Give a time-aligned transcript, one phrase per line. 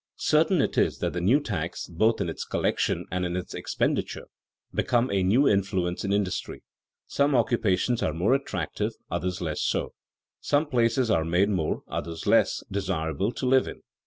[0.15, 4.25] Certain it is that the new tax, both in its collection and in its expenditure,
[4.73, 6.63] becomes a new influence in industry.
[7.05, 9.93] Some occupations are made more attractive, others less so.
[10.39, 13.83] Some places are made more, others less, desirable to live in.